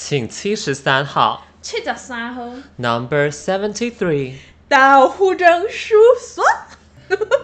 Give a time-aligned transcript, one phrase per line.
[0.00, 1.46] 请七十三号。
[1.60, 2.42] 七十三号。
[2.76, 4.32] Number seventy three。
[4.66, 6.42] 到户政事务所。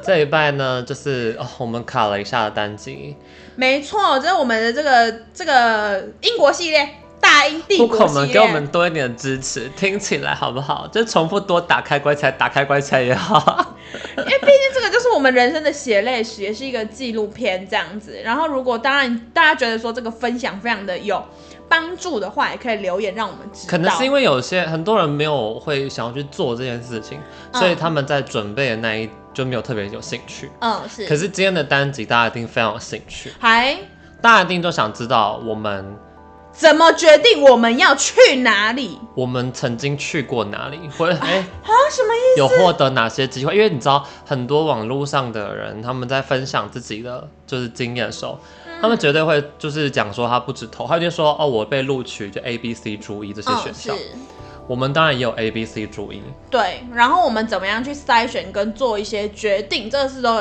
[0.02, 3.14] 这一拜呢，就是哦，我们卡了一下的单集。
[3.56, 6.88] 没错，这是我们的这个这个英国系列。
[7.18, 10.86] 大英帝国们给我们多一点的支持，听起来好不好？
[10.88, 13.74] 就重复多打开棺材，打开棺材也好。
[14.16, 18.20] 因为毕竟这个就是我们人生的血泪史，也是一个纪录片这样子。
[18.22, 21.24] 然后，如果当然大家觉得说这个分享非常的有
[21.68, 23.70] 帮助的话，也可以留言让我们知道。
[23.70, 27.18] 可能是因为有些很多人没有会想要去做这件事情，
[27.52, 30.50] 嗯、所以他们在准备的那一就没有特别有兴趣。
[30.60, 31.06] 嗯，是。
[31.06, 33.76] 可是今天的单集大家一定非常有兴趣，还
[34.20, 35.96] 大家一定都想知道我们。
[36.52, 38.98] 怎么决定我们要去哪里？
[39.14, 40.80] 我们曾经去过哪里？
[40.96, 42.38] 或者哎啊，什么意思？
[42.38, 43.54] 有获得哪些机会？
[43.54, 53.94] 因为你知道，很多网络上的人他们在分享自己的就是经验的时候，嗯、他们绝对会就是讲说他不止投，他就说哦，我被录取就 A、B、C 注意这些学校。
[53.94, 53.98] 哦、
[54.66, 56.22] 我们当然也有 A、B、C 注意。
[56.50, 59.90] 对，然后我们怎么样去筛选跟做一些决定？
[59.90, 60.40] 这个是都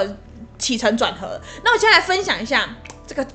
[0.57, 1.39] 起承转合。
[1.63, 2.69] 那我先来分享一下
[3.07, 3.25] 这个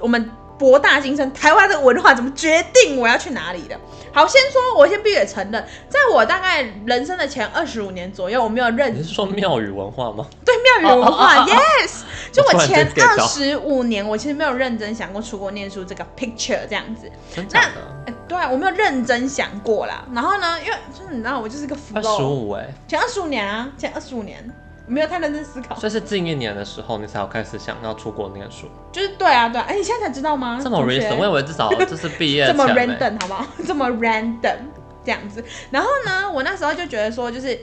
[0.00, 0.30] 我们。
[0.58, 3.78] 博大精深，台湾的文化怎么决定我要去哪里的？
[4.12, 8.92] 好，先说，我先必须承认，在我大概人生的前二十五年左右，我没有认。
[8.92, 10.26] 你是说庙宇文化吗？
[10.44, 12.00] 对，庙宇文化， yes。
[12.32, 17.10] 就我前二十五年，我其实没有认真想过出国念书这个 picture 这样子。
[17.34, 17.58] 真的？
[18.06, 20.04] 那，对啊，我没有认真想过啦。
[20.12, 21.76] 然后呢，因为就是你知道，我就是个。
[21.94, 24.48] 二十五哎，前二十五年啊，前二十五年。
[24.90, 28.66] 没有太认真思考，所以是近一年的时候，你才有开始想要出国念书。
[28.90, 30.58] 就是对啊，对啊，哎，你现在才知道吗？
[30.62, 32.46] 这么 random，我以为至少就是毕业。
[32.48, 33.46] 这么 random 好不好？
[33.66, 34.56] 这么 random
[35.04, 35.44] 这样子。
[35.70, 37.58] 然后呢，我那时候就觉得说，就是。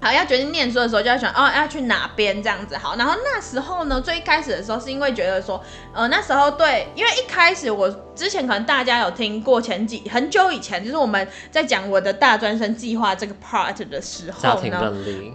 [0.00, 2.76] 好，要决定念书的时候就要想哦，要去哪边这样子。
[2.76, 5.60] 好，然后那时候呢，最一开始的时候是因为觉得说，
[5.92, 14.40] 呃，那时候对，因为一开始我之前可能大家有听过前几很久以前，就是我们在讲我的大专生计划这个 part 的时候
[14.70, 14.78] 呢，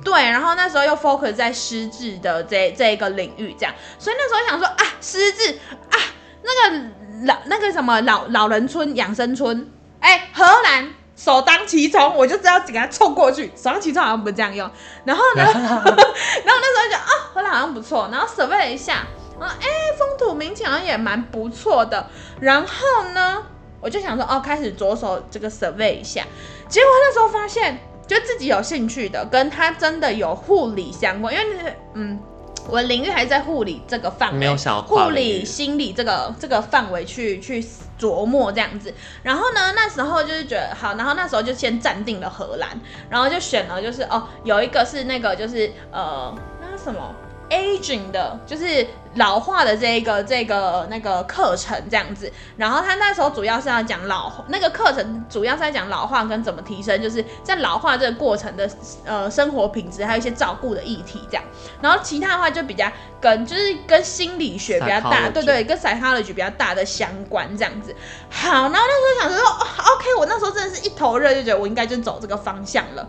[0.05, 5.99] 对，然后那时候又 focus 在失智的这这一个领域这样，所以那时候想说啊，失智啊，
[6.42, 6.86] 那个
[7.26, 10.93] 老那个什么老老人村养生村，哎，荷兰。
[11.23, 13.48] 首当其冲，我就知道给他冲过去。
[13.56, 14.70] 首当其冲好像不是这样用。
[15.06, 18.10] 然后呢， 然后那时候就啊，荷兰好像不错。
[18.11, 19.08] 然后 survey 了一下，
[19.39, 19.67] 啊，哎，
[19.98, 22.06] 风土民情好像也蛮不错的。
[22.42, 23.42] 然后呢，
[23.80, 26.23] 我就想说，哦，开始着手这个 survey 一下。
[26.67, 32.20] 结果那时候发现，就自己有兴趣的，跟他真的有护理相关，因为嗯。
[32.69, 37.63] 我的领域还是在护理这个范围，护理心理这个这个范围去去
[37.99, 38.93] 琢磨这样子。
[39.21, 42.69] 然后呢，那时候就是觉得好，然后那时候就先暂定了荷兰，
[43.09, 47.13] 然后就选了就是哦，有一个是那个就是呃，那什么。
[47.49, 58.70] Aging 的，就是老化的这一个这个那个课程这样子，然后他那时候主要是要讲老那个课程主要是在讲老化跟怎么提升，就是在老化这个过程的
[59.05, 61.43] 呃生活品质，还有一些照顾的议题这样。
[61.81, 67.95] 然后其他的话就比较跟就是跟心理学比较大，对对，跟 psychology 比较大的相关这样子。
[68.30, 73.08] 好，然后那时候想说，哦，OK，我那时候真的是一头热，就觉得我应该就走这个方向了。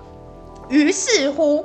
[0.68, 1.64] 于是乎。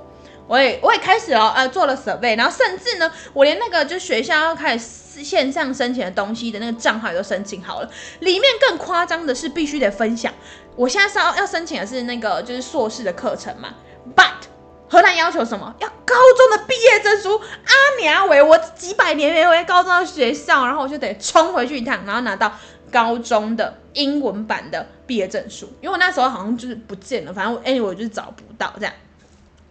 [0.50, 7.90] 我也我也开始了，呃，做了 survey，然后甚至呢，我连那个就学校要开始线上申请的东西的那个账号也都申请好了。
[8.22, 10.34] 里面更夸张的是，必须得分享。
[10.76, 13.70] 我现在是要要申请的是那个就是硕士的课程嘛
[14.16, 14.48] ，but
[14.90, 15.76] 荷兰要求什么？
[15.78, 17.38] 要高中的毕业证书。
[17.38, 22.52] 阿娘喂，我几百年没回高中的学校，然后我就得冲回去一趟，然后拿到
[22.92, 25.72] 高中的英文版的毕业证书。
[25.80, 28.92] 因为我那时候好像就是不见了，反正哎我就是找不到这样。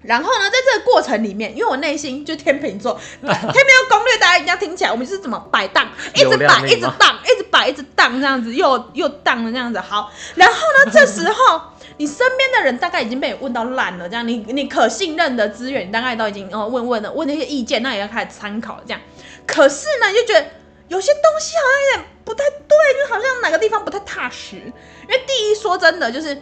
[0.00, 4.92] 然后呢，在这个过程里面，因为我内心就天秤座，天秤座攻略大家一定要听起来。
[4.92, 9.81] 我们是怎么摆荡，一直摆，一直荡，一直摆，一直荡，这样子又又荡的这样子。
[9.81, 11.60] 好，然后呢，这时候
[11.97, 19.00] 你身边的人大概已经被你问到烂了，这样你你可信任的资源，你大概都已经哦问问了，问那些意见，那也要开始参考这样。
[19.47, 20.47] 可是呢，就觉得
[20.86, 24.56] 有些东西好像有点不太对，就好像哪个地方不太踏实。
[24.56, 26.41] 因为第一，说真的，就是。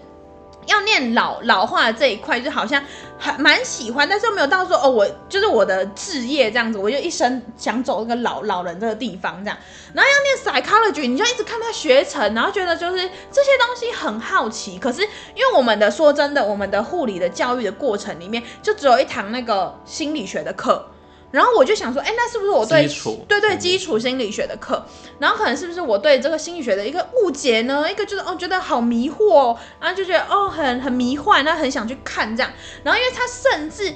[0.66, 2.82] 要念老老化的这一块，就好像
[3.18, 9.58] 还蛮喜欢，但是又没有到说哦，我就是我的志业这样子，我就一生想走那个老老人这个地方这样。
[9.94, 12.96] 然后要念 psychology，你就一直看他学程，然后觉得就是
[13.30, 14.78] 这些东西很好奇。
[14.78, 20.86] 可是因为我们的说真的，我们的护理的教育的过程里面，就只有一堂那个心理学的课。
[21.30, 22.86] 然后我就想说，哎，那是不是我对
[23.28, 24.84] 对对基础心理学的课？
[25.18, 27.90] 然后可能是不是我对这个心理学的一个误解呢？
[27.90, 32.52] 一个就是哦，觉得好迷惑，哦然后就觉得哦，很很迷幻，那很想去看这样。
[32.82, 33.94] 然后因为他甚至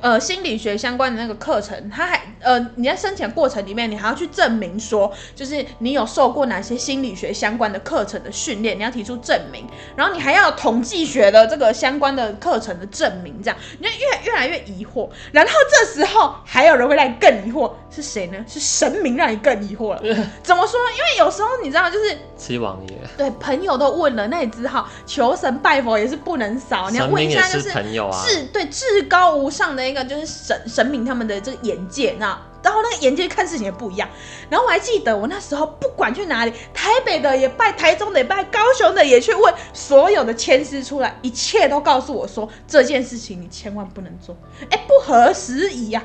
[0.00, 15.08] 呃心理学相关的那个课程，他还呃你在申请过程里面，你还要去证明说，就是你有受过哪些心理学相关的课程的训练，你要提出证明，然后你还要统计学的这个相关的课程的证明，这样你就越越来越疑惑。
[15.32, 18.38] 然后这时候还有人会让你更疑惑，是谁呢？
[18.48, 20.00] 是神明让你更疑惑了。
[20.42, 20.80] 怎么说？
[20.90, 29.89] 因为有时候你知道，就是七王爷，对朋友都问了，那你只好求神拜佛也是不能少，你要问一下，就是朋友啊，至对至高无上的。
[29.90, 32.26] 那个就是神神明他们的这个眼界，那
[32.62, 34.08] 然后那个眼界看事情也不一样。
[34.48, 44.36] 然后我还记得我那时候不管去哪里，台北的也拜，台中的也拜，高雄的也去问所有的签师出来，一切都告诉我说，这件事情你千万不能做，
[44.70, 46.04] 哎，不合时宜呀，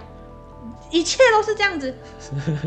[0.89, 1.93] 一切都是这样子，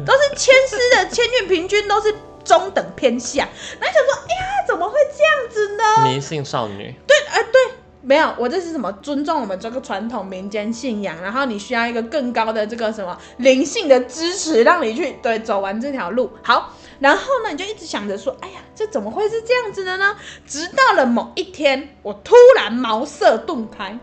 [0.06, 2.14] 都是签师的签运平均都是
[2.44, 3.49] 中等偏下。
[3.81, 6.05] 然后想说，哎呀，怎么会这样子呢？
[6.05, 7.77] 迷信少女，对，哎，对。
[8.08, 16.31] 没有，我这是什么尊重我们这个传统民间信仰，然后你需要一个更高的这个什么灵性的支持，让你去对走完这条路。
[16.43, 20.16] 好，然后呢，你就一直想着说，哎呀，这怎么会是这样子的呢？
[20.46, 23.99] 直到了某一天，我突然茅塞顿开，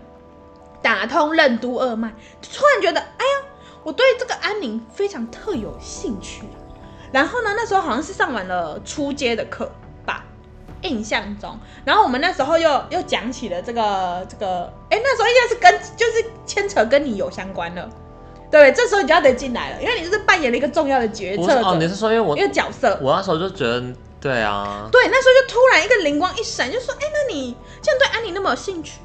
[0.83, 2.13] 打通任督二脉，
[2.43, 3.47] 突然觉得，哎呀，
[3.83, 6.43] 我对这个安宁非常特有兴趣。
[7.11, 9.71] 然后呢，那时候好像是上完了初阶的课。
[10.81, 17.89] 印象中，然后我们那时候又又讲起了这个这个，哎，那时候应该是跟就是牵扯跟你有相关的，
[18.51, 21.61] 对，这时候你就要得进来了，因为你就是扮演了一个重要的角色。
[21.61, 23.83] 哦，你是说因为我一个角色，我那时候就觉得，
[24.21, 28.99] 对啊，对，那时候就突然一个灵光一闪，就说，哎，那你既然对安妮那么有兴趣。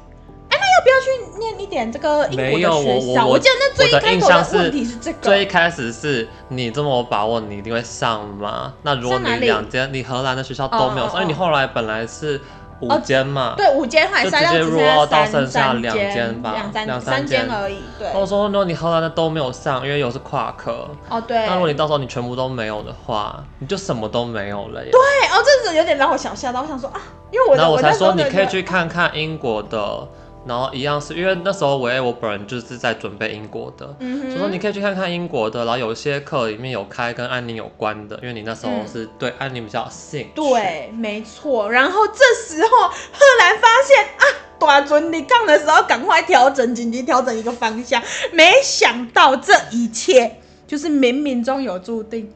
[0.71, 2.75] 要不要去念一点这个英国的学校？
[2.75, 5.17] 我，我，我记得那最一开头的问题是这个。
[5.21, 8.73] 最一开始是你这么有把握，你一定会上吗？
[8.83, 12.39] 那如果你两间，你荷兰的学校都没有上，因为你后来本来是
[12.79, 17.77] 五间嘛，对，五间后来筛掉只剩到剩下两间吧，两三三间而已。
[17.99, 18.07] 对。
[18.13, 20.87] 我说，如果你荷兰的都没有上，因为有是跨科。
[21.09, 21.45] 哦，对。
[21.45, 24.91] 那如果你到时候你全部都没有的话，你就什么都没有了耶。
[24.91, 27.01] 对，哦，这是有点让我想吓到，我想说啊，
[27.31, 30.07] 因为我那我才说你可以去看看英国的。
[30.43, 40.31] 然后一样是因为那时候我我本人就是在准备英国的，嗯、所以说你可以去看看英国的，然后有一些课里面有开跟安宁有关的，因为你那时候是对安宁比较兴趣。
[40.33, 41.69] 对，没错。
[41.71, 44.25] 然后这时候赫兰发现啊，
[44.57, 48.01] 大准你杠的时候赶快调整，紧急调整一个方向。
[48.31, 52.33] 没想到这一切就是冥冥中有注定，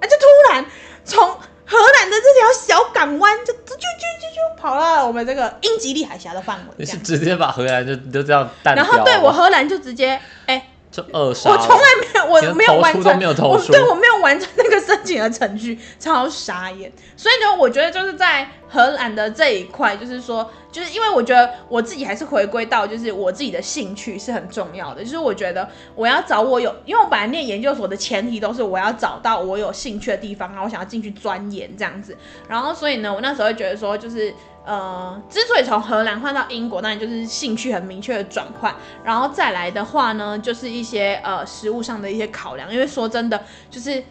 [0.00, 0.64] 啊，就突然
[1.04, 1.36] 从。
[1.70, 8.74] 荷兰的这条小港湾就就就就就跑到了我们这个英吉利海峡的范围，你是直接把荷兰就就这样淡？
[8.74, 10.54] 然后对我荷兰就直接哎。
[10.56, 16.92] 欸就二杀，我从来没有，我没有完成，没有投诉，对我没有完成那个申请的程序，超傻眼。
[17.16, 25.02] 所以呢，我觉得就是在荷兰的这一块，就是说，就是因为我觉得我自己还是回归到，就是我自己的兴趣是很重要的。
[25.02, 32.16] 就是我觉得我要找我有，因为我本来念研究所的前提都是我要找到我有兴趣的地方，然后我想要进去钻研这样子。
[32.48, 34.32] 然后所以呢，我那时候会觉得说，就是。
[34.62, 44.04] 呃，之所以从荷兰换到英国，当然就是兴趣很明确的转换，然后再来的话呢，就是一些呃实物上的一些考量，因为说真的，就是。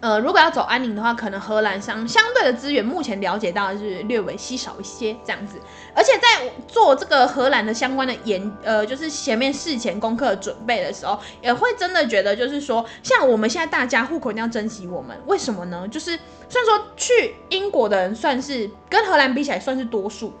[0.00, 5.60] 呃，如果要走安宁的话，可能荷兰相相对的资源，目前了解到的是略微稀少一些这样子。
[5.94, 15.86] 而且在做这个荷兰的相关的研，呃，就是前面事前功课准备的时候，也会真的觉得，就是说，像我们现在大家户口一定要珍惜我们，为什么呢？
[15.88, 16.18] 就是
[16.48, 20.32] 虽然说去英国的人算是跟荷兰比起来算是多数，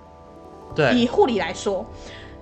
[0.74, 1.84] 对，以护理来说。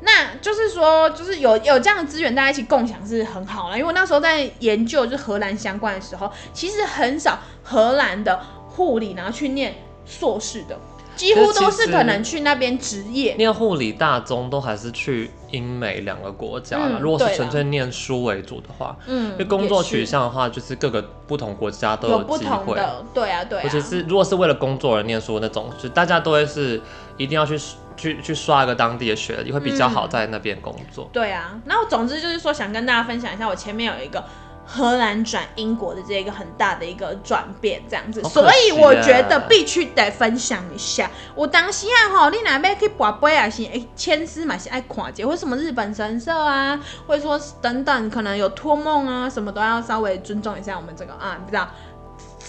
[0.03, 3.77] 那就是说，就是有有这样的资源，大家一起共享是很好了。
[3.77, 9.75] 因为我那时候在研究就是荷兰相关的时候，其实很少荷兰的护理然后去念
[10.07, 10.79] 硕士的，
[11.17, 13.35] 几乎都是可能去那边职业。
[13.35, 16.79] 念护理大宗都还是去英美两个国家。
[16.81, 22.75] 嗯、如果是纯粹念书为主的话，嗯，因为工作取向的话，就是各个不同国家都有机会。
[23.13, 23.63] 对啊，对啊。
[23.65, 26.81] 而且是如果是为了工作而念书那种，就大家都会是
[27.19, 27.61] 一定要去。
[28.01, 31.05] 去去刷一个当地的学历会比较好，在那边工作。
[31.05, 31.11] 嗯。
[31.13, 34.25] 对啊，那我总之就是说，想跟大家分享一下，我前面有一个
[34.65, 41.11] 荷兰转英国的这一个很大的一个转变，这样子，所以我觉得必须得分享一下。
[41.35, 43.51] 我当时啊，哈，你哪边可以拔杯啊？
[43.51, 51.69] 是哎，千丝嘛是爱跨界，或什么日本神社啊，或者说等等，可能有托梦啊，什么都要稍微尊重一下我们这个啊，你知道。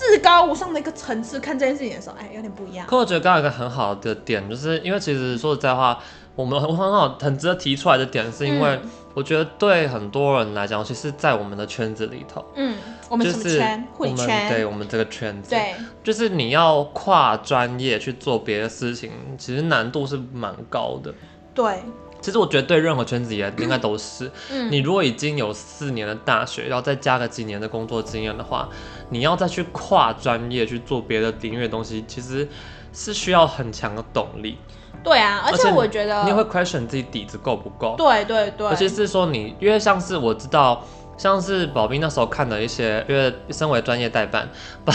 [0.10, 2.86] 至高无上的一个层次看这件事情的时候，哎，有点不一样。
[2.88, 6.00] 可我觉得刚刚有一个很好的点，就是因为其实说实在话，
[6.36, 8.80] 我们很好很值得提出来的点，是因为
[9.14, 12.78] 我觉得对很多人来讲，其实，在我们的圈子里头，嗯，
[13.10, 13.88] 我们什么圈？
[13.98, 21.14] 我们对我们这个圈子，对，就是你要跨专业去做别的事情，其实难度是蛮高的。
[21.54, 21.84] 对。
[22.22, 24.32] 其实我觉得对任何圈子也应该都是。
[24.52, 28.70] 嗯，你如果已经有四年的大学，然后再加个几年的工作经验的话，
[29.10, 32.48] 你要再去跨专业去做别的领域的东西，其实
[32.94, 34.58] 是需要很强的动力。
[35.04, 37.96] 对啊，而且我觉得你也会 question 自己底子够不够。
[37.98, 40.86] 对对对，尤其是说你，因为像是我知道。
[41.22, 44.50] 像是宝斌那时候看的一些，因为身为专业代办，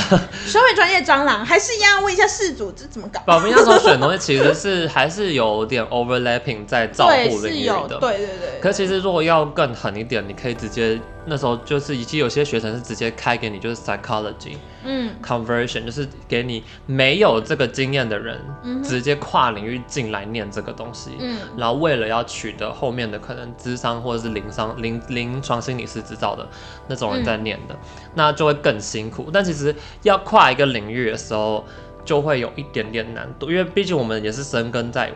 [0.44, 3.20] 身为专业蟑螂，还是一样问一下事主这怎么搞。
[3.24, 8.60] 宝斌那时候选东西其实是还是有点 overlapping 在照顾领域的，对对对，对。
[8.60, 11.00] 可其实如果要更狠一点，你可以直接。
[11.28, 14.56] 那时候就是，以及有些学生是直接开给你，就是 psychology，
[14.86, 26.48] 嗯，conversion 就是给你没有这个经验的人，嗯，直接跨领域进来念这个东西，嗯，然后为了要取得后面的可能智商或者是临商临临床心理师执照的
[26.88, 29.28] 那种人在念的，嗯，那就会更辛苦。
[29.32, 31.64] 但其实要跨一个领域的时候，
[32.04, 35.12] 就会有一点点难度，因为毕竟我们也是深耕在。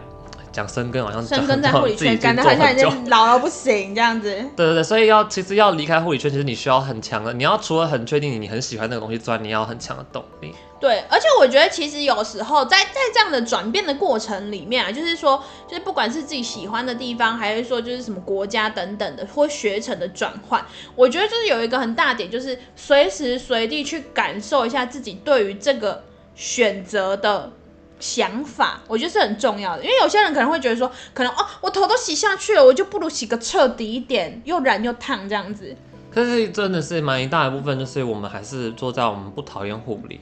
[0.61, 4.31] 讲生根好像生根在护理圈，感觉好像已经老了不行这样子。
[4.57, 10.55] 对对对，所以要其实要离开护理圈，其实你需要很强的，你要除了很确定你很喜欢那个东西之外，你要很强的动力。
[10.79, 20.64] 对，而且我觉得其实有时候在在这样的转变的过程里面啊，就是说，就是不管是自己喜欢的地方，还是说就是什么国家等等的或学程的转换，
[20.95, 26.02] 我觉得就是有一个很大点，就是随时随地去感受一下自己对于这个
[26.35, 27.52] 选择的。
[28.00, 35.76] 想法，我觉得是很重要的，因为有些人可能会觉得说，可能哦，我头都洗下去了，我就不如洗个彻底一点，又染又烫这样子。
[36.11, 40.21] 可是真的是蛮一大一部分，就是我们还是做在我们不讨厌护理，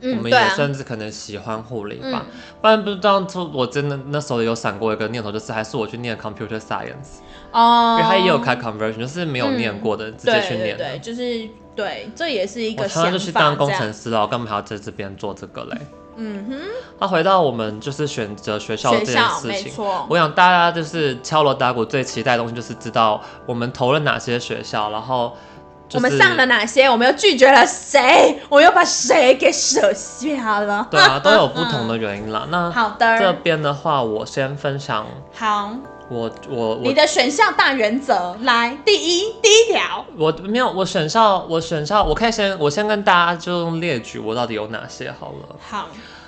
[0.00, 2.26] 嗯，我们也甚至可能喜欢护理吧。
[2.26, 7.20] 嗯、不然不知道，我真的那时候有闪过一个念头，就是还是我去念 computer science，
[7.52, 13.10] 哦，因为他也有开 conversion，就是没有念过的、嗯、直接去念的，对，就是对，这也是一个想法。
[13.10, 15.76] 他就去当工程师了，我干嘛还要在这边做这个嘞？
[16.22, 16.58] 嗯哼，
[16.98, 19.72] 那、啊、回到我们就是选择学校这件事情，
[20.06, 25.34] 我想大家就是敲锣打鼓最期待的东西就是知道我们投了哪些学校，然后、
[25.88, 30.86] 就是、我们上了哪些，我们又拒绝了谁，我又把谁给舍下了。
[30.90, 32.42] 对啊，都有不同的 原因啦。
[32.44, 35.06] 嗯、那好的，这边的话我先分享。
[35.34, 35.70] 好。
[36.10, 45.56] 我我你的选项大原则来，第一第一条，我没有我选项我选项我可以先我先跟大家就列举我到底有哪些好了。
[45.60, 45.86] 好，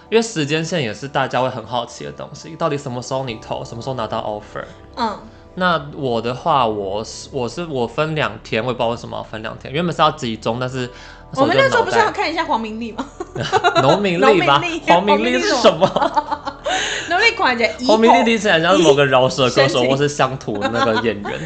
[0.08, 4.64] 因为时间线也是大家会很好奇的东西，到底什么时候你投，什么时候拿到 offer？
[4.94, 5.18] 嗯，
[5.56, 10.88] 那我的话，我是我是我分两天，我也不知道为什么要分两天，原本是要集中，但是。
[11.36, 13.04] 我们那时候不是要看一下黄明丽吗？
[13.82, 15.88] 农民历吧，黄明丽是什么？
[17.08, 21.40] 农历款姐，黄明丽第一次好像是某个饶舌歌手 或是乡土那个演员。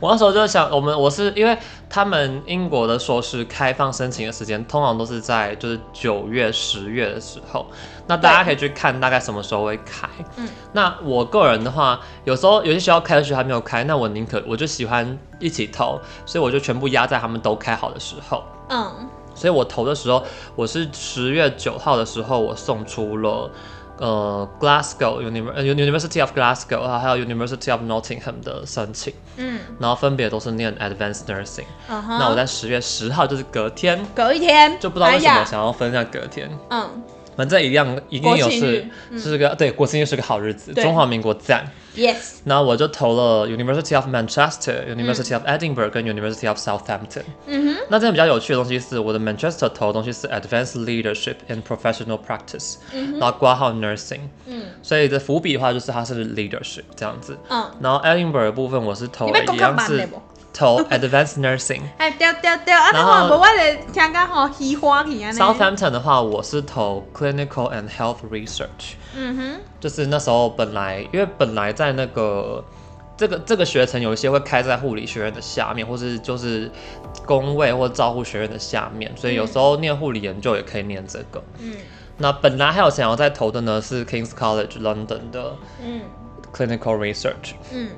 [0.00, 1.58] 我那时候就想，我们我是因为
[1.90, 7.66] 他们英国的硕士开放申请的时间通常都是在就是九月、十月的时候，
[8.06, 10.08] 那大家可以去看大概什么时候会开。
[10.36, 18.44] 嗯，那我个人的话，有时候有些学校开的学校还没有开，那我宁可我就喜欢一起投，所以我就全部压在他们都开好的时候。
[18.68, 23.50] 嗯，所以我投的时候，我是十月九号的时候，我送出了。
[24.00, 31.64] 呃，Glasgow University of Glasgow，还有 University of Nottingham 的申请，嗯，然后分别都是念 Advanced Nursing。
[31.90, 32.04] Uh.
[32.06, 37.02] 那我在十月十号，就是隔天，隔一天，就不知道为什么想要分下隔天，嗯。
[37.38, 38.84] 反正一样，一定有是，
[39.16, 41.70] 是个、嗯、对国庆日是个好日子，中华民国赞。
[41.94, 42.38] Yes。
[42.42, 47.22] 那我就投了 University of Manchester、嗯、University of Edinburgh 跟 University of Southampton。
[47.46, 47.80] 嗯哼。
[47.88, 54.22] 那这样比较有趣的东西是，我的 Manchester 投的东西是 Advanced Leadership in Professional Practice，、嗯、然后挂号 Nursing。
[54.46, 54.64] 嗯。
[54.82, 57.38] 所以的伏笔的话，就是它是 Leadership 这样子。
[57.48, 57.70] 嗯。
[57.80, 60.08] 然后 Edinburgh 的部分，我是投了一样是。
[60.58, 65.30] 投 Advanced Nursing，哎，对对对，啊，然后我的听讲吼喜欢去啊。
[65.30, 68.96] Southampton 的话，我是投 Clinical and Health Research。
[69.14, 72.64] 嗯哼，就是那时候本来，因为本来在那个
[73.16, 76.68] 这个这个学程有一些会开在护理学院的下面，或是就是
[77.24, 81.40] 工位或照护学院的下面，所以有时候念护理研究也可以念这个。
[81.60, 81.74] 嗯，
[82.16, 86.00] 那本来还有想要再投的呢，是 King's College London 的嗯
[86.52, 87.54] Clinical Research。
[87.72, 87.90] 嗯。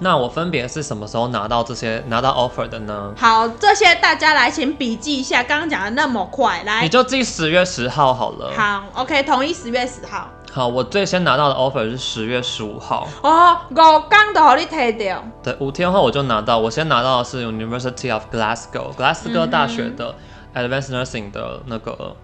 [0.00, 3.14] 那我分别是什么时候拿到这些拿到 offer 的呢？
[3.16, 8.52] 好，这些大家来请笔记一下，刚刚讲的那么快，来，你就记十月十号好了。
[8.56, 10.28] 好，OK，同意十月十号。
[10.52, 13.08] 好，我最先拿到的 offer 是十月十五号。
[13.22, 15.24] 哦，五天都给你提掉。
[15.42, 20.14] 对，五天后我就拿到，我先拿到的是 University of Glasgow，格拉斯哥大学的
[20.54, 22.16] Advanced Nursing 的那个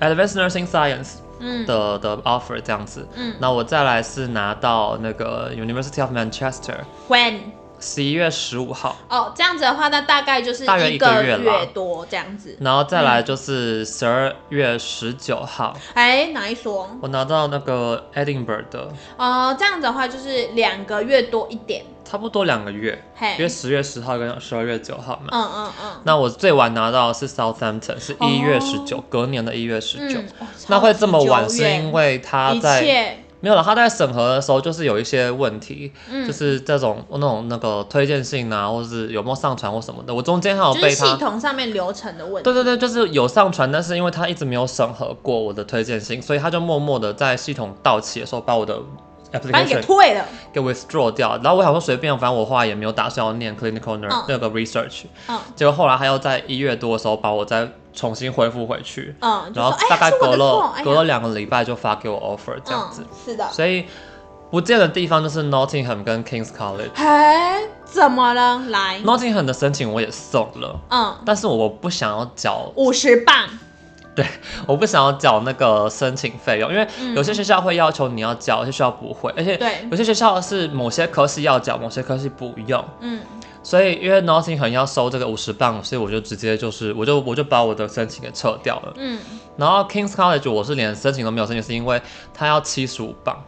[0.00, 1.23] Advanced Nursing Science。
[1.38, 7.40] 嗯的的 offer 这样子，嗯，那我再来是拿到那个 University of Manchester，when
[7.80, 8.96] 十一月十五号。
[9.08, 11.38] 哦，这样子的话，那大概就是大约一个月
[11.72, 12.56] 多这样子。
[12.60, 15.76] 然后再来就是十二月十九号。
[15.94, 16.88] 哎、嗯，哪一所？
[17.00, 18.88] 我拿到那个 Edinburgh 的。
[19.16, 21.84] 哦，这样子的话就是两个月多一点。
[22.04, 23.02] 差不多两个月，
[23.38, 25.30] 因为十月十号跟十二月九号嘛。
[25.32, 26.00] 嗯嗯嗯。
[26.04, 30.46] 那我最晚拿到的是 Southampton，是一月十九、哦，隔年的一月十九、嗯。
[30.68, 33.23] 那会这么晚是因为他在。
[33.44, 40.14] 没有了，他在审核的时候就是有一些问题，嗯、就是这种那种那个推荐信啊，或者是有没有上传或什么的。
[40.14, 42.42] 我中间还有被他、系统上面流程的问题。
[42.42, 48.78] 对对对，就是有上传，但是因为他一直没有审核过我的推荐信，所以他就默默的在系统到期的时候把我的
[49.34, 51.38] application 把你给退了，给 withdraw 掉。
[51.42, 55.02] 然后我想说随便，反正我后来也没有打算要念 clinical nurse、嗯、那个 research。
[55.28, 55.38] 嗯。
[55.54, 59.14] 结果后来他又在一月多的时候把我再重新恢复回去。
[59.20, 59.52] 嗯。
[59.54, 63.02] 然后大概隔了、哎、隔了两个礼拜就发给我 offer 这样子。
[63.02, 63.48] 嗯、是的。
[63.50, 63.86] 所以。
[64.50, 66.90] 不见的地方就是 Nottingham 跟 King's College。
[66.94, 68.56] 嘿，怎么了？
[68.68, 73.48] 来，Nottingham 的申请我也送了，嗯，但是我不想要缴五十镑。
[74.14, 74.24] 对，
[74.68, 76.86] 我不想要缴那个申请费用，因为
[77.16, 79.58] 有些学校会要求你要缴，有些学校不会，而且
[79.90, 82.84] 有些学校是某些科系要缴，某些科系不用。
[83.00, 83.22] 嗯，
[83.64, 88.92] 所以因为 Nottingham 要收这个五十磅，所以我就直接就是我就我就把我的申请给撤掉了。
[88.96, 89.18] 嗯，
[89.56, 92.00] 然后 King's College 我是连申请都没有申请，是因为
[92.32, 93.42] 他要七十五磅。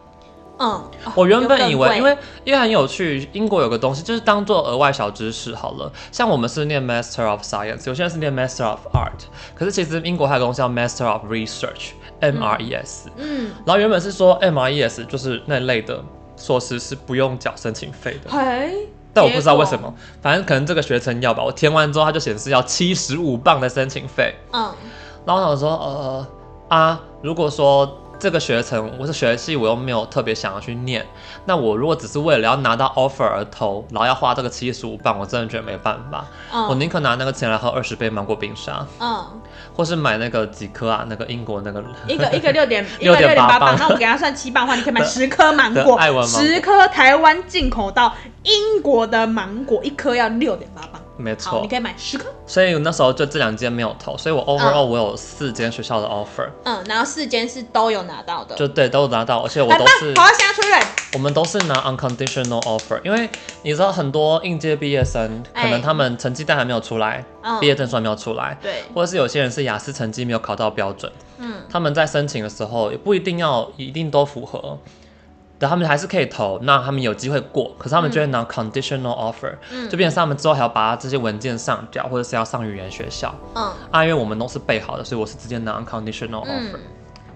[0.59, 5.91] 嗯，哦、我原本以为，因为因为很有趣，英国有个东西就是当做额外小知识好了。
[6.11, 13.07] 像我们是念 Master of Science，有些人是念 Master of Art，可是其实英国还有个东西叫 Master of Research，M R E S。
[13.17, 16.03] 嗯，然后原本是说 M R E S 就是那类的
[16.35, 18.31] 硕士是不用缴申请费的。
[18.31, 21.43] 嘿，但我不知道为什么，反正可能这个学程要吧。
[21.43, 24.33] 我填完之后，它就显示要七十五磅的申请费。
[24.53, 24.71] 嗯，
[25.25, 26.27] 然后我想说，呃
[26.69, 27.97] 啊，如果说。
[28.19, 31.05] 这个学程我是学系，我又没有特别想要去念。
[31.45, 36.25] 那我如果只是为了要拿到 offer 而投，然后要花这个七十五镑，我真的觉得没办法。
[36.51, 39.23] 嗯、我宁可拿那个钱来喝二十杯芒果冰沙，嗯，
[39.75, 50.99] 或是买那个几颗啊，那个英国那个一个 一个六点六点八磅，那我给他算七磅的话，你可以买十颗芒果，十颗台湾进口到英国的芒果，一颗要六点八镑。
[51.17, 52.25] 没错，你可以买十颗。
[52.45, 56.47] 所以那时候就这两间没有投，所以我 overall、嗯、我有四间学校的 offer。
[56.63, 58.55] 嗯，然后四间是都有拿到的。
[58.55, 60.13] 就对，都有拿到，而且我都是。
[60.15, 60.85] 好，现在出来。
[61.13, 63.29] 我们都是拿 unconditional offer，因为
[63.63, 67.23] 你知道很多应届毕业生，可能他们成绩单还没有出来，
[67.59, 74.77] 毕、欸、业证书还没有出来，对，或者是有些人是雅思成绩没有考到标准，嗯，他们在申请的时候也不一定要一定都符合。
[75.59, 86.79] 但他们还是可以投，那他们有机会过，可是他们就会拿 conditional offer，嗯，就变成他们之后还要把这些文件上缴，或者是要上语言学校，嗯，啊，因为我们都是备好的，所以我是直接拿 conditional offer，嗯，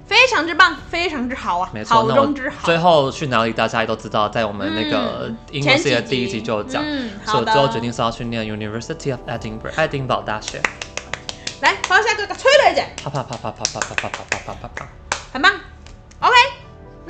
[0.06, 2.66] 非常之棒，非常之好啊，没错，好中之好。
[2.66, 10.62] 最后去哪里，大家也都知道，在我们那个英文系的第一集就有讲，嗯，所以我最后决定是要去念 University of Edinburgh，爱丁堡大学。
[11.62, 14.88] 来，黄夏哥哥吹了一啪啪啪啪啪啪啪啪啪啪啪啪，
[15.34, 15.52] 很棒
[16.20, 16.61] ，OK。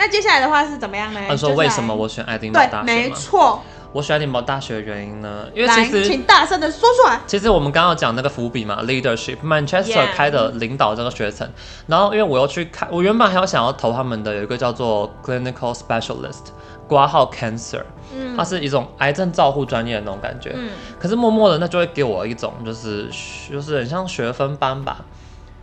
[0.01, 1.19] 那接下来的话是怎么样呢？
[1.29, 2.85] 他说为什么我选爱丁堡大学？
[2.87, 3.61] 对，没错。
[3.93, 5.45] 我选爱丁堡大学的原因呢？
[5.53, 7.19] 因为其实请大声的说出来。
[7.27, 11.47] 其实我们刚刚讲那个伏笔嘛，leadership，Manchester、开的领导这个学程。
[11.85, 16.45] 然后因为我又去看，我原本还有想要投他们的有一个叫做 clinical specialist，
[16.87, 20.51] 挂号 cancer，嗯，它是一种癌症照护专业的那种感觉。
[20.55, 20.71] 嗯。
[20.99, 23.07] 可是默默的那就会给我一种就是
[23.51, 25.05] 就是很像学分班吧。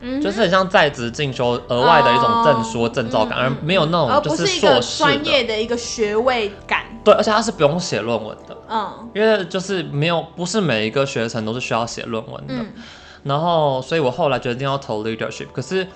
[0.00, 6.84] 嗯、就是很像在职进修额外的一种证书证照感，而没有那种就是硕士专业的一个学位感。
[7.04, 8.56] 对，而且它是不用写论文的。
[8.68, 12.54] 嗯，因为就是没有，不是每一个学程都是需要写论文的。
[12.54, 12.72] 嗯。
[13.24, 15.86] 然后，所以我后来决定要投 leadership，可是。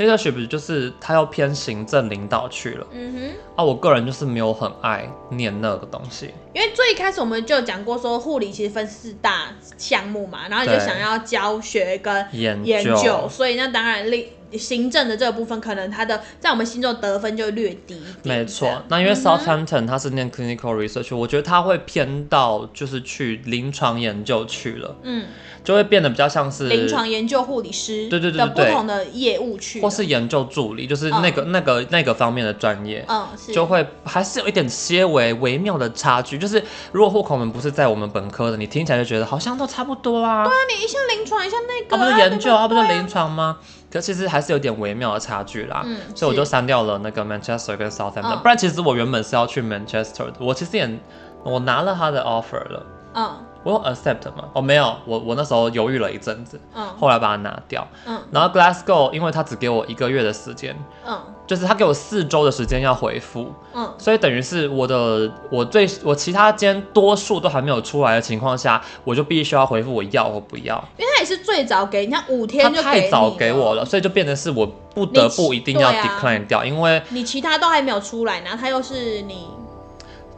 [0.00, 3.20] Leadership 就是他要偏行政领导去了，嗯哼，
[3.54, 14.10] 啊，我个人就是没有很爱念那个东西，因为最一开始我们就讲过说护理其实分四大项目嘛，然后你就想要教学跟研究，研究，所以那当然
[14.58, 18.00] 行政的这个部分可能他的在我们心中得分就略低。
[18.22, 25.26] 没错，那因为 Southampton 他是念 clinical research，我觉得他会偏到就是去临床研究去了，嗯。
[25.62, 36.38] 就会变得比较像是临床研究护理师，对对对，不同的业务去，或是研究助理，就是那个、嗯、那个那个方面的专业，嗯，就会还是有一点些微微妙的差距。
[36.38, 40.44] 就是如果户口们不是在我们本科的，你听起来就觉得好像都差不多啊。
[40.44, 43.58] 对啊，你一下临床，一下那个，啊，不是研究，啊，不是临床吗？
[43.90, 45.82] 可其实还是有点微妙的差距啦。
[45.84, 48.38] 嗯，所以我就删掉了那个 Manchester 跟 Southampton，嗯。
[48.40, 50.98] 不然其实我原本是要去 Manchester 的，我其实也
[51.42, 52.86] 我拿了他的 offer 了。
[53.14, 53.30] 嗯。
[53.62, 54.44] 我有 accept 吗？
[54.54, 60.74] 哦，没有，我我那时候犹豫了一阵子，嗯，后来把它拿掉，嗯，然后 Glassgo 因为他只给我一个月的时间，
[61.06, 70.82] 嗯，就是他给我四周的时间要回复，嗯，所以等于是我的我最我其他间多数都还没有出来的情况下，我就必须要回复我要或不要，
[71.30, 79.46] 是最早给你，他五天他太早给我了，所以就变成是我不得不一定要 decline 掉，啊、因为你其他都还没有出来，然后他又是你，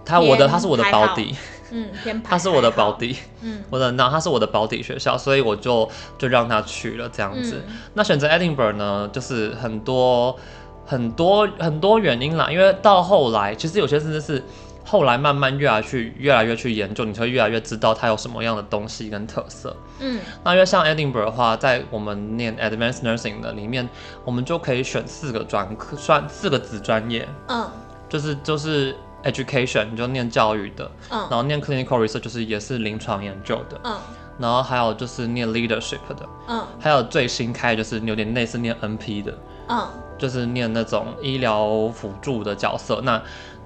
[0.05, 1.35] 他我的他是我的保底。
[1.75, 1.89] 嗯，
[2.23, 7.63] 他是我的保底，嗯，我的那他是我的保底学校，所以我就就让他去了这样子。
[7.67, 10.37] 嗯、那选择 Edinburgh 呢，就是很多
[10.85, 14.45] 很多很多原因啦，因为到后来，其实有些甚至是
[14.93, 19.75] 后来慢慢越来去越来越去研究，你会越来越知道它有什么样的东西跟特色。
[20.01, 23.89] 嗯，那因为像 Edinburgh 的话，在我们念 Advanced Nursing 的里面，
[24.23, 27.27] 我们就可以选四个专科，算四个子专业。
[27.49, 27.67] 嗯，
[28.07, 28.95] 就是就是。
[29.25, 33.97] Education 你就念教育的，嗯，然后念 Clinical Research 就是也是临床研究的，嗯，
[34.37, 39.87] 然后还有就是念 Leadership 的，嗯，还有最新开就是有点类似念 NP 的，嗯，
[40.19, 43.23] 就是念那种医疗辅助的角色，那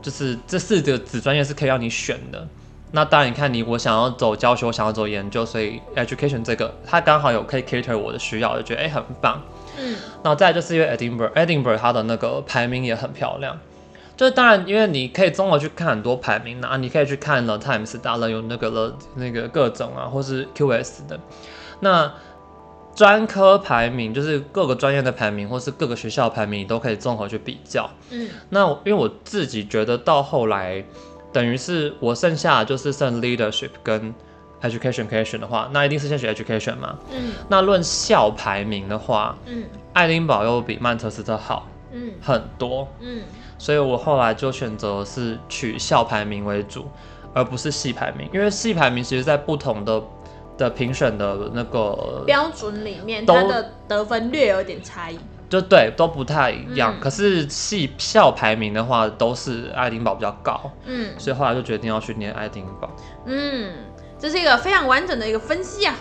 [0.07, 2.47] 就是这四个子专业是可以让你选的。
[2.92, 9.42] 那当然，你看你我想要走教学，我想要走研究，所以 Education 这个它刚好有可以 cater 我的需要，就觉得哎、欸、很棒，
[9.77, 13.59] 嗯，然后再来就是因为 Edinburgh，Edinburgh 它的那个排名也很漂亮。
[14.16, 21.19] 就是当然，因为你可以综合去看很多排名啊，你可以去看了 Times 大了有那个了那个各种啊，或是 QS 的
[21.81, 22.14] 那
[22.97, 27.89] 专科排名，就是各个专业的排名，或是各个学校的排名，你都可以综合去比较。
[28.11, 30.83] 嗯，那因为我自己觉得到后来，
[31.31, 34.15] 等于是我剩下就是剩 Leadership 跟
[34.63, 36.99] Education 可以选的话，那一定是先选 Education 嘛。
[37.13, 43.23] 嗯，那论校排名的话，嗯，爱丁堡又比曼彻斯特好，嗯，很多，嗯。
[43.59, 46.87] 所以我后来就选择是取校排名为主，
[47.33, 50.03] 而不是系排名，因为系排名其实在不同的
[50.59, 56.95] 的评审的那个标准里面，它的得分略有点差异，就对，都不太一样。
[56.97, 62.88] 嗯、可是系校排名的话，都是爱丁堡比较高，嗯，所以后来就决定要去念爱丁堡。
[63.27, 63.71] 嗯，
[64.19, 65.95] 这是一个非常完整的一个分析啊，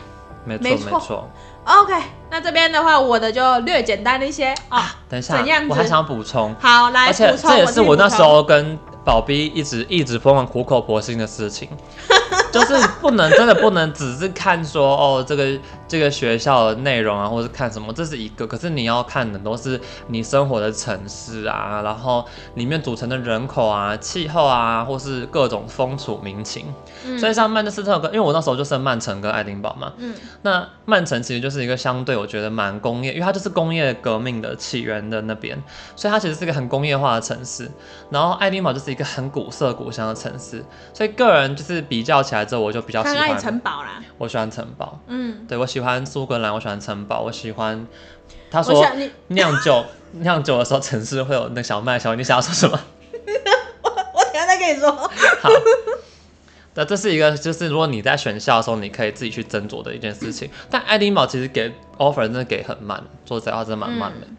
[0.46, 1.30] 没错没错。
[1.66, 1.94] OK，
[2.30, 4.78] 那这边的话，我的就略简单一些啊。
[4.78, 6.54] 啊等一下，我还想补充。
[6.60, 11.68] 好，来，而且这也是我那时候跟宝逼一直一直疯狂苦口婆心的事情，
[12.56, 15.46] 就是不能真的不能只是看说哦这个。
[15.88, 18.48] 这个学校的内容啊，或是看什么，这是一个。
[18.48, 26.74] 可是你要看的都是你生活的城市啊，然后里面组成的人口啊、气候啊，或是各种风土民情。
[27.06, 29.94] 嗯、所以像曼彻斯特跟，因为我那时候就是曼城跟爱丁堡嘛。
[29.98, 30.16] 嗯。
[30.42, 35.62] 那曼城其实就是一个相对我觉得蛮工业，因为它就是工业革命的起源的那边，
[35.96, 37.70] 所以它其实是一个很工业化的城市。
[38.10, 44.02] 然后爱丁堡就是一个很古色古香的城市，所以个人就是比较起来之后，我就比较喜欢城堡啦。
[44.18, 45.00] 我喜欢城堡。
[45.08, 45.46] 嗯。
[45.48, 46.06] 对，我喜欢。
[46.06, 47.88] 苏格兰，我喜欢城堡，我喜欢。
[48.50, 48.86] 他说
[49.28, 49.84] 酿酒
[50.22, 52.80] 酿酒的时候，城市会有那小麦小，你想要说什么？
[53.82, 54.92] 我 我等下再跟你说。
[54.92, 55.50] 好，
[56.76, 60.50] 那这是一个，就是如果你在选校的时候，你可以自己去斟酌的一件事情。
[60.70, 64.28] 但爱丁堡其实给 offer 真的给很慢，说实在话真的蛮慢的。
[64.30, 64.38] 嗯、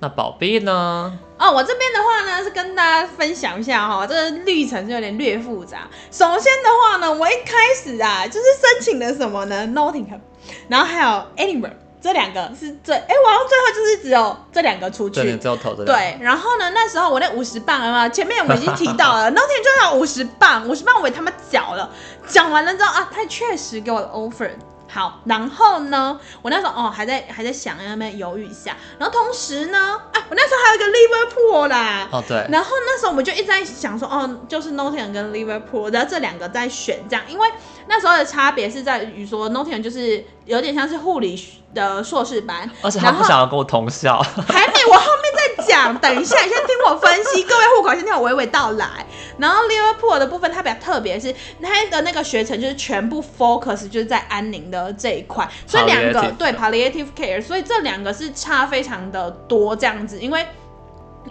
[0.00, 1.18] 那宝贝呢？
[1.38, 5.88] 哦，我这边的话呢是跟大家分享一下哈，这个历程是有点略复杂。
[6.10, 10.20] 首先的话呢，我一开始啊就是申请的什么呢？Nottingham。
[10.68, 15.84] 然后还有 Edinburgh 这两个是最哎，我好像最后就是只有这两个出去，对，只有投这个。
[15.86, 21.90] 对，然后呢，那时候我那五十磅啊，前面我们已经提到了， Nottingham 就要五十磅，五十磅我给他们缴了，
[22.28, 24.50] 讲完了之后啊，他确实给我的 offer。
[24.90, 28.74] 好，然后呢，我那时候哦还在还在想，要不要犹豫一下。
[28.98, 32.08] 然后同时呢，啊，我那时候还有一个 Liverpool 啦。
[32.10, 32.46] 哦，对。
[32.50, 37.48] 然后那时候我们就一直在想说，哦，就是 Nottingham 跟 Liverpool，然后这两个在选这样，因为
[37.88, 41.42] 那时候的差别是在于说 Nottingham 就是有点像是护理
[41.74, 44.18] 的硕士班，而且他不想要跟我同校。
[44.46, 45.96] 还没，我后面再讲。
[45.98, 47.42] 等一下，你先听我分析。
[47.44, 49.06] 各位户口，先听我娓娓道来。
[49.38, 60.46] 然后 Liverpool 的部分，它比较特别，是它的那个学程就是全部 focus 就是在安宁的这一块，所以两个对 palliative care，所以这两个是差非常的多这样子，因为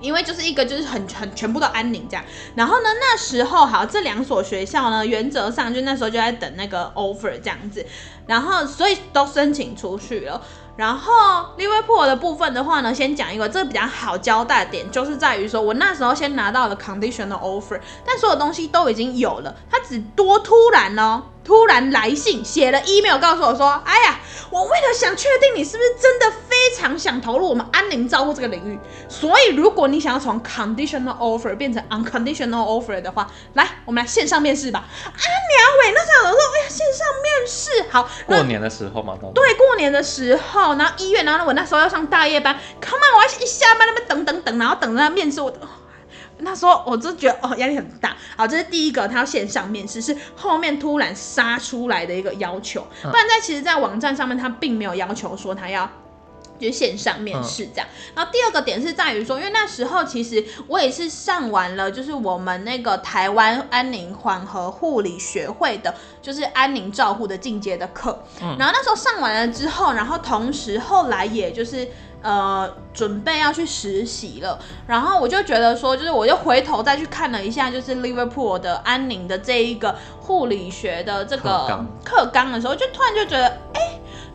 [0.02, 2.24] 因为就是一个就是很很全部都安宁这样。
[2.56, 7.86] 然后呢，那时候好，这两所学校呢，原则上就那时候就在等那个 offer 这样子，
[8.26, 10.42] 然后所以都申请出去了。
[10.76, 24.20] 然后利物浦的部分的话呢，先讲一个，这个比较好交代的点，就是在于说我那时候先拿到了 conditional offer，但所有东西都已经有了，他只多突然哦，突然来信写了 email 告诉我说，哎呀，
[24.52, 28.78] 我为了想确定你是不是真的非常想投入我们安宁照护这个领域。
[29.08, 34.80] 所以，如果你想要从 conditional offer 变成 unconditional offer 的话，来，我们来线上面试吧。
[34.80, 35.16] 啊，娘
[35.84, 38.10] 喂，那时候我说，哎呀，线上面试好。
[38.26, 45.54] 过年的时候嘛，对，过年的时候，然后医院，然后我那时候要上大夜班，come on，我要一下班那边等等等，然后等着他面试我。
[46.40, 48.16] 那时候我就觉得哦，压力很大。
[48.36, 52.86] 好，这是第一个，他要线上面试，是后面突然杀出来的一个要求。
[53.02, 55.90] 不然在其实，在网站上面他并没有要求说他要
[56.60, 57.88] 就是线上面试这样。
[58.16, 68.24] 然后第二个点是在于说，因为那时候其实我也是上完了，就是我们那个台湾安宁缓和护理学会的，就是安宁照护的进阶的课。
[68.40, 71.88] 然后那时候上完了之后，然后同时后来也就是。
[72.20, 83.60] 呃，准备要去实习了，然后我就觉得说，就是我又回头再去看了一下，就是 Liverpool 的安宁的这一个护理学的这个课纲的时候，就突然就觉得。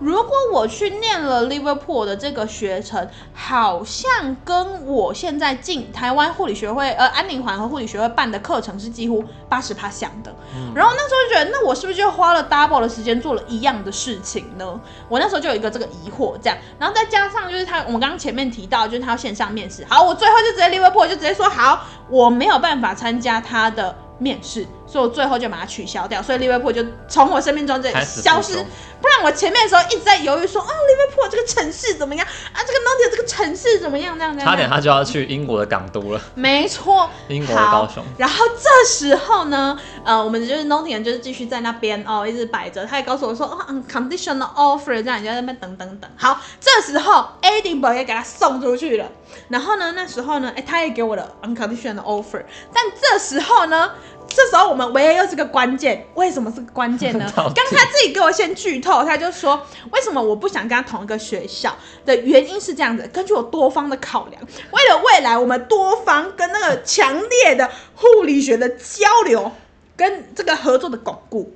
[0.02, 10.34] 如果我去念了 Liverpool 的这个学程，好像跟我现在进台湾护理学会，呃，安宁缓和护理学会办的课程是几乎八十趴像的。
[10.56, 10.72] 嗯。
[10.74, 14.80] 然后那时候就觉得，那我是不是就花了 double 的时间做了一样的事情呢？
[15.08, 16.58] 我那时候就有一个这个疑惑，这样。
[16.80, 19.86] 然后再加上就是他，我们刚刚前面提到，就是他要线上面试。
[19.88, 24.66] 好，我最后就直接 Liverpool 就直接说好，我没有办法参加他的面试。
[24.92, 28.62] 所以我最后就把它取消掉，所以利物浦就从我生命中这里消失。
[29.00, 32.60] 不然我前面的时候一直在犹豫说，哦，利物浦这个城市怎么样啊？
[32.64, 34.18] 这个 Nottingham 这个城市怎么样？
[34.18, 34.48] 这样这样。
[34.48, 36.20] 差点他就要去英国的港都了。
[36.34, 38.04] 没错，英国的高雄。
[38.18, 42.84] 然后这时候呢，呃，我们就是 Nottingham 就是继续在那边哦，一直摆着。
[42.84, 46.10] 他也告诉我说，哦，unconditional offer 这样，你就在那边等等等。
[46.16, 49.06] 好，这时候 Edinburgh 也给他送出去了。
[49.48, 52.44] 然后呢，那时候呢，哎，他也给我了 unconditional offer。
[52.74, 53.90] 但这时候呢？
[54.34, 57.30] 这时候我们唯一又是个关键，为什么是个关键呢？
[57.34, 69.52] 刚他自己给我先剧透，他就说为什么我不想跟他同一个学校的原因是这样子，根据我多方的考量，为了未来我们多方跟那个强烈的护理学的交流
[69.96, 71.54] 跟这个合作的巩固，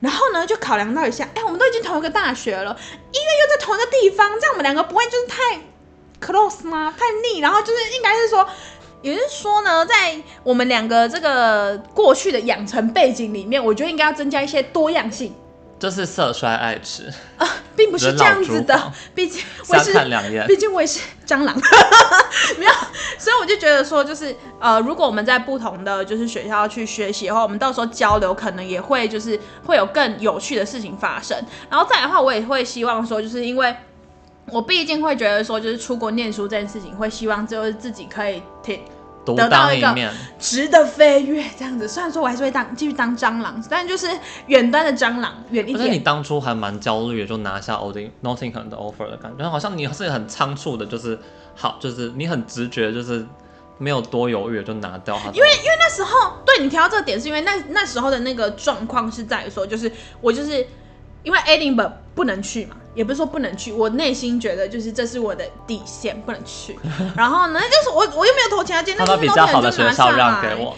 [0.00, 2.76] 然后呢就考量到一下，哎，我们都已经同一个大学了，
[3.12, 5.60] 医院又在同一个地方，这样我们两个不会就是太
[6.20, 6.94] close 吗？
[6.96, 7.40] 太腻？
[7.40, 8.48] 然后就是应该是说。
[9.04, 15.30] 也就是说呢，在我们两个这个过去的养成背景里面，我觉得应该要增加一些多样性。
[15.78, 18.92] 就是色衰爱弛啊，并不是这样子的。
[19.14, 19.92] 毕竟 我是，
[20.46, 21.54] 毕竟我也是蟑螂，
[22.58, 22.72] 没有。
[23.18, 31.36] 所以我就觉得说，就是呃，如果我们在不同的就是学校去学习的话，我们到时候交流可能也会就是会有更有趣的事情发生。
[31.68, 33.76] 然后再来的话，我也会希望说，就是因为
[34.46, 38.80] 我毕竟会觉得说，就是出国念书这件事情，会希望就是自己可以听。
[39.24, 41.88] 得到一面，值得飞跃，这样子。
[41.88, 44.08] 虽然说我还是会当继续当蟑螂，但就是
[44.46, 45.80] 远端的蟑螂，远一点。
[45.80, 51.18] 而且你当初还蛮焦虑的，就拿下 Olding Nottingham 的 offer 的感觉，好像你是很仓促的，就是
[51.54, 53.26] 好，就是你很直觉，就是
[53.78, 55.30] 没有多犹豫就拿掉它。
[55.30, 56.10] 因为因为那时候
[56.44, 60.66] 对你提到这个点，是因为那那时候的那个状况是在于说，就是我就是
[61.24, 62.76] 因为 Edinburgh 不能去嘛。
[62.94, 66.78] 也不是说不能去，我内心觉得就是这是我的底线，不能去。
[67.16, 70.76] 然后呢，就是我我又没有投其他建，那个 比较好的学校让给我，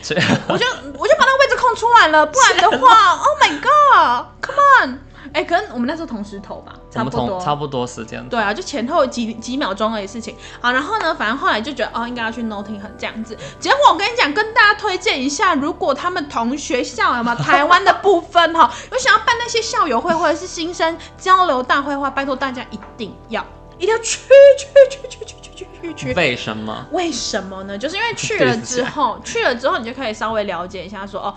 [0.49, 0.65] 我就
[0.97, 2.25] 我就把那个位置空出来了。
[2.25, 4.99] 不然的话， Oh my God，Come on！
[5.33, 8.27] 哎、欸，可能我们那时候同时投吧，差不多，差不多时间。
[8.29, 10.35] 对啊，就前后几几秒钟而已事情。
[10.61, 13.37] 好，然后呢，反正后来就觉得哦，应该要去 Nottingham 这样子。
[13.59, 23.45] 结果我跟你讲，跟大家推荐一下，如果他们同学校有没有台湾的部分哈， 有想要办那些校友会或者是新生交流大会的话，拜托大家一定要
[23.79, 24.21] 一定要去
[24.59, 26.15] 去去去去去去去。
[26.15, 26.87] 为什么？
[26.93, 27.77] 为什么呢？
[27.77, 31.35] 就是因为去了之后，去了之后你就可以稍微了解一下说哦。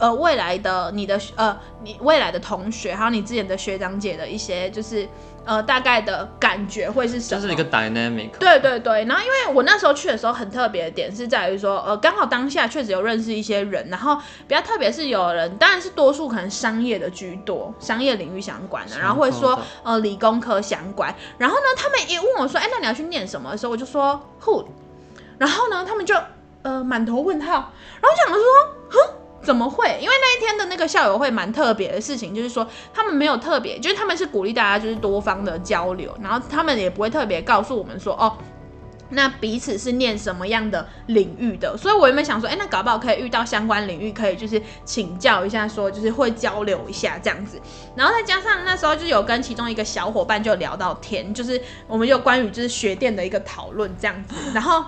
[0.00, 5.06] 呃，未来的你的呃，你未来的同学，还有你之前的学长姐的一些，就是
[5.44, 7.40] 呃，大概的感觉会是什么？
[7.42, 8.30] 就是一个 dynamic。
[8.38, 14.16] 对对对，然后因为我那时候去的时候很特别的点是在于说，呃，刚好当下确实有认识一些人，然后
[14.48, 24.64] 比较特别是有人，当然是多数可能商业的居多，商业领域相关的，然后会说呃理工科相关，然后呢，他们一问我说，哎，那你要去念什么的时候，我就说 Who，
[25.36, 26.14] 然后呢，他们就
[26.62, 28.42] 呃满头问号，然后我想说，
[28.88, 29.19] 哼。
[29.42, 29.86] 怎么会？
[30.00, 38.36] 因为那一天的那个校友会蛮特别的事情，就是说他们没有特别，就是他们是鼓励大家就是多方的交流，然后他们也不会特别告诉我们说哦，
[39.08, 41.74] 那彼此是念什么样的领域的。
[41.76, 47.58] 所以我原本想说，哎，那搞不好可以遇到相关领域，可以就是请教一下，说就是会交流一下这样子。
[47.96, 54.84] 然后再加上那时候就有跟其中一个小伙伴就聊到天，就是我们有关于就是学店的一个讨论这样子，然后。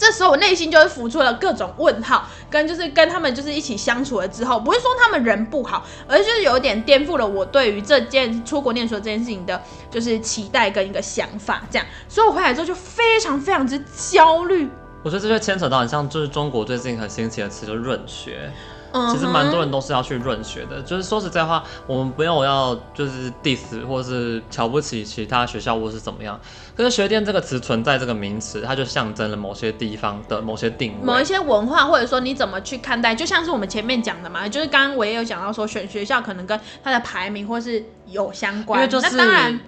[0.00, 9.60] 这时候我内心就会浮出了各种问号，跟就是跟他们就是一起相处了之后，不是说他们人不好，而是就是有点颠覆了我对于这件出国念书这件事情的，
[9.90, 14.66] 就是期待跟一个想法，这样，所以我回来之后就非常非常之焦虑。
[15.02, 18.50] 我觉得这就牵扯到很像，就是中国最近很新奇的词，就是润学。
[18.92, 26.38] 嗯、其实蛮多人都是要去润学的，就是说实在话，我们不用要就是 diss 或是瞧不起其他学校或是怎么样。
[26.76, 39.60] 可是学店这个词存在这个名词，它就象征了某些地方的某些定位，某一些文化，或者说你怎么去看待，就像是我们前面讲的嘛，就是刚刚我也有讲到说选学校可能跟它的排名或是有相关，因为就是、那当然。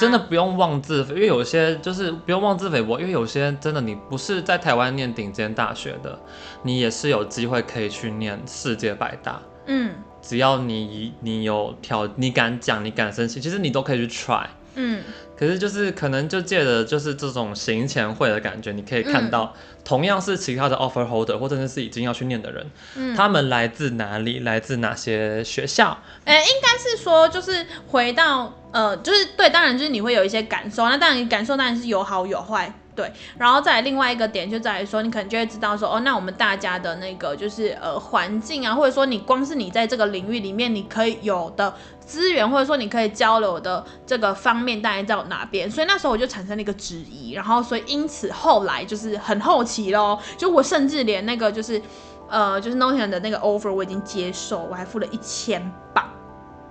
[0.00, 6.18] 真的不用妄自菲，因为有些就是不用妄自菲薄，因为有些真的你不是在台湾念顶尖大学的，
[6.62, 9.42] 你也是有机会可以去念世界百大。
[9.66, 14.46] 嗯，只要你你有挑，你敢讲，你敢申请，其实你都可以去 try。
[14.74, 15.02] 嗯，
[15.40, 25.96] 可是就是可能就借着就是这种行前会的感觉，你可以看到，同样是其他的 offer holder 或者是已经要去念的人，嗯，他们来自哪里，来自哪些学校？
[26.26, 32.70] 哎、欸，应该是说就是回到呃，就是对，当然就是你会有一些感受，那当然感受当然是有好有坏。
[32.96, 41.72] 对，然后再来另外一个点就在于说，你可能就会知道说，哦，那我们大家的那个就是呃环境啊，或者说你光是你在这个领域里面，你可以有的
[42.04, 45.70] 资源，或者说你可以交流的这个方面，大概在哪边？
[45.70, 51.80] 所以那时候我就产生了一个质疑，然后所以因此后来就是很好奇咯，就我甚至连那个就是
[52.28, 55.62] 呃就是 Nottingham 的那个 offer 我已经接受，我还付了一千
[55.94, 56.04] 镑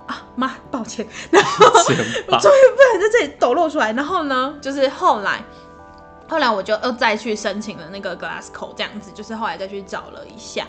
[0.05, 5.41] 啊妈，抱歉， 然后我终于不能在这里抖露出来，然后呢，就是后来。
[6.29, 10.65] 后来我就又再去申请了那个 Glasgow，这样子，就是后来再去找了一下。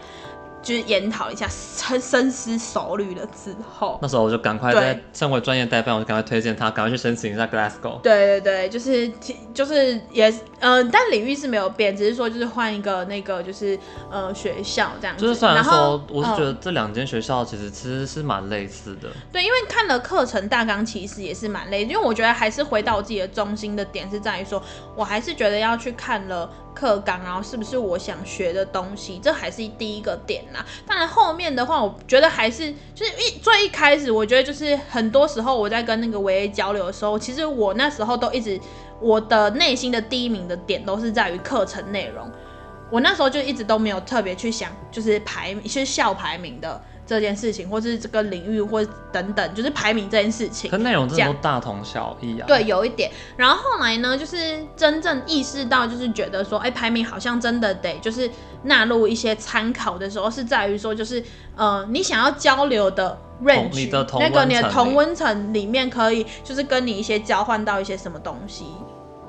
[0.62, 8.01] 就是研讨一下，深深思熟虑了之后，那时候我就赶快在身为专业代办，我就赶快推荐他，赶快去申请一下 Glasgow。
[8.03, 9.11] 对对对，就是
[9.55, 10.29] 就是也
[10.61, 13.79] 嗯、呃，但领域是没有变，只是说就是换一个那个就是
[14.11, 15.23] 呃学校这样子。
[15.23, 19.09] 就是虽然说，我是觉得这两间学校其实其实是蛮类似的。
[19.33, 24.62] 对，因为看了课程大纲，其实也是蛮累，因为我觉得还是回到我自己的中心的点是在于说，
[24.94, 26.51] 我还是觉得要去看了。
[26.75, 29.19] 课纲，然后是不是我想学的东西？
[29.23, 30.65] 这还是第一个点啦。
[30.87, 38.61] 当然后面的话，我觉得还是就是一最一开始，我觉得就是很多时候我在跟那个维 A 交流的时候，其实我那时候都一直
[39.01, 42.31] 我的内心的第一名的点都是在于课程内容。
[42.91, 46.83] 我那时候就一直都没有特别去想，就是排名，是校排名的。
[47.11, 52.46] 这件事情，或是这个领域，或等等，就是排名这件事情，跟内容真的都大同小异啊。
[52.46, 53.11] 对，有一点。
[53.37, 58.31] 然后后来呢，就是真正意识到，就是觉得说，哎，排名好像真的得就是
[58.62, 61.20] 纳入一些参考的时候，是在于说，就是
[61.57, 68.66] 呃，你想要交流的 range，那个你的同温层里面可以，就是跟你一些交换到一些什么东西。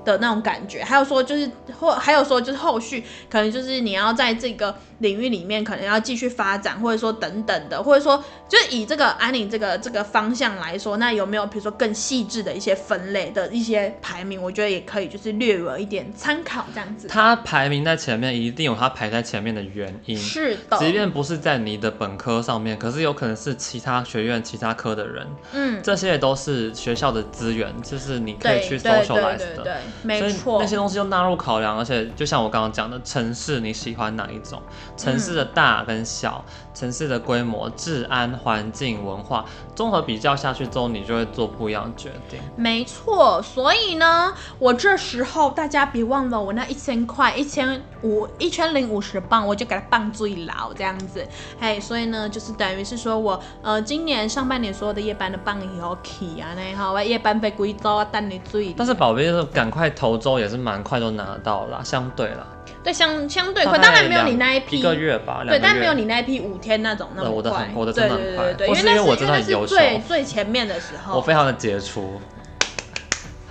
[0.04, 1.48] 的那种感觉，还有说就是
[1.80, 14.42] 或还有说就是后续可能就是你要在这个领域里面可能要继续发展，或者说等等的，或者说就是以这个安宁这个这个方向来说，那有没有比如说更细致的一些分类的一些排名？
[14.42, 17.08] 我觉得也可以就是略有一点参考这样子。
[17.08, 29.82] 它排名在前面一定有它排在前面的原因，是的，即便不是在你的本科上面，可是有可能是其他学院其他科的人，嗯，这些也都是学校的资源，就是你可以去 socialize 的。
[30.04, 34.62] 没错，那些东西就纳入考量，而且就像我刚刚讲的，城市你喜欢哪一种？
[34.98, 42.40] 城市的大跟小，嗯、城市的规模、治安、环境、文化，综合比较下去之后，你就会做不一样的决定。
[42.56, 51.26] 没错，所以呢，我这时候大家别忘了我那一千块、一千五、一千零五十磅，我就给它棒最牢这样子。
[51.60, 58.74] 嘿，所以呢，就是等于是说我呃，今年上半年所有的夜班的棒以后起啊，那好，我夜班被归走啊，等你最。
[58.74, 62.46] 但是宝贝就是赶快投周也是蛮快就拿得到啦，相对啦。
[62.84, 67.70] 对，相相对快，当然没有你那一批一个月吧，对，但没有你那一批五天那种那么快。
[67.76, 72.20] 我的很，真的很快，对对对对，因为我真的很优秀，最最前面的时候，我非常的杰出。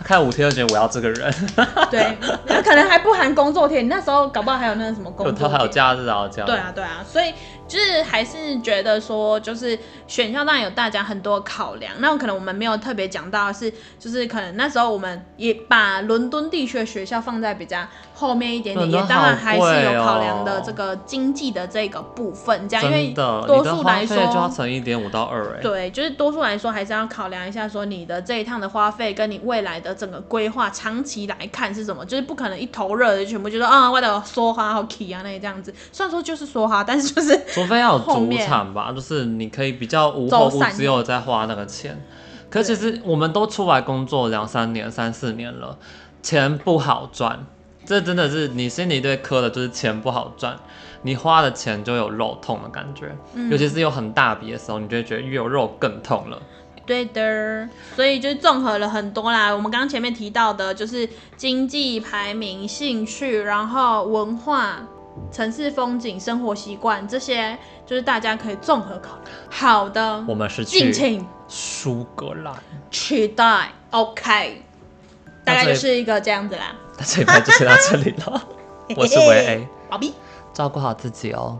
[0.02, 1.32] 看五天就觉得我要这个人，
[1.88, 2.16] 对，
[2.48, 6.46] 他可能还不含工作天，你那时候搞不好还有那个什么工作天，他还有假日啊，这样。
[6.46, 7.32] 对啊，对啊，所以。
[7.70, 17.86] 就是还是觉得说，就是选校当然有大家很多考量，那可能我们没有特别讲到的是，就是可能那时候我们也把伦敦地区的学校放在比较
[18.20, 37.40] 后面一点点，也当然还是有考量的这个经济的这个部分，这样，因为多数来说就要乘一点五到二，哎，对，就是多数来说还是要考量一下说你的这一趟的花费跟你未来的整个规划长期来看是什么，就是不可能一头热的全部就说啊，为了梭哈好 key 啊那这样子，虽然说就是梭哈，但是就是。
[37.48, 41.98] 除非要有主场吧，就是你可以比较无后顾之忧再花那个钱。
[42.50, 45.78] 可其实我们都出来工作两三年、三四年了，
[46.22, 47.46] 钱不好赚，
[47.90, 50.56] 这真的是你心里对磕的就是钱不好赚，
[51.02, 56.40] 你花的钱就有肉痛的感觉，嗯、尤其是有很大笔的时候，你就会觉得越有肉更痛了。
[56.86, 59.50] 对的，所以就综合了很多啦。
[59.50, 64.86] 我们刚刚前面提到的，就是经济排名、兴趣，然后文化、
[65.32, 69.30] 城市风景、生活习惯这些，就是大家可以综合考虑。
[69.50, 72.54] 好的，我们是敬请苏格兰
[72.88, 73.72] 期待。
[73.90, 74.62] OK，
[75.54, 76.74] 大概就是一个这样子啦。
[76.98, 78.42] 那这一排就先到这里了。
[78.96, 80.14] 我是维 A，宝 B，，
[80.52, 81.58] 照顾好自己哦。